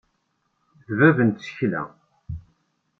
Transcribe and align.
D 0.87 0.89
bab 0.97 1.17
n 1.27 1.29
tsekla. 1.31 1.83